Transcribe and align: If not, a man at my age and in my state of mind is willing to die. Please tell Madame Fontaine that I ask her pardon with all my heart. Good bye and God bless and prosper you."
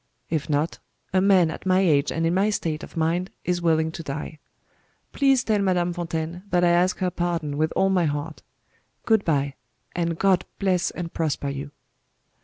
If 0.31 0.49
not, 0.49 0.79
a 1.13 1.21
man 1.21 1.51
at 1.51 1.67
my 1.67 1.79
age 1.81 2.11
and 2.11 2.25
in 2.25 2.33
my 2.33 2.49
state 2.49 2.81
of 2.81 2.97
mind 2.97 3.29
is 3.45 3.61
willing 3.61 3.91
to 3.91 4.01
die. 4.01 4.39
Please 5.11 5.43
tell 5.43 5.59
Madame 5.59 5.93
Fontaine 5.93 6.41
that 6.49 6.63
I 6.63 6.69
ask 6.69 6.97
her 6.97 7.11
pardon 7.11 7.55
with 7.55 7.71
all 7.75 7.91
my 7.91 8.05
heart. 8.05 8.41
Good 9.05 9.23
bye 9.23 9.53
and 9.95 10.17
God 10.17 10.43
bless 10.57 10.89
and 10.89 11.13
prosper 11.13 11.49
you." 11.49 11.69